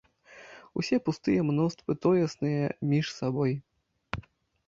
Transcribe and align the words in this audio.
Усе 0.79 0.97
пустыя 1.09 1.43
мноствы 1.49 1.91
тоесныя 2.05 2.65
між 2.93 3.07
сабой. 3.19 3.53